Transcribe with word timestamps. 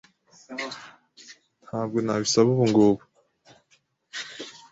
Ntabwo 1.65 1.97
nabisaba 2.05 2.47
ubungubu. 2.51 3.03